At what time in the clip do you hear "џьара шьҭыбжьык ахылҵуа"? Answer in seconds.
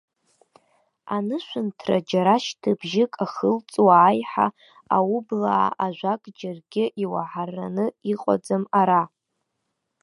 2.09-3.95